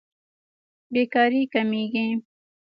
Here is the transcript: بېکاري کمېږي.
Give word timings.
بېکاري 0.93 1.41
کمېږي. 1.53 2.07